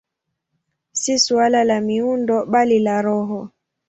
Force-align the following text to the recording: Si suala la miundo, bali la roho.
Si 1.01 1.19
suala 1.19 1.61
la 1.63 1.77
miundo, 1.89 2.37
bali 2.57 2.79
la 2.87 2.97
roho. 3.09 3.39